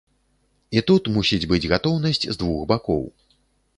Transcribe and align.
І 0.79 0.83
тут 0.87 1.03
мусіць 1.19 1.47
быць 1.53 1.61
гатоўнасць 1.75 2.25
з 2.25 2.35
двух 2.43 2.67
бакоў. 2.73 3.03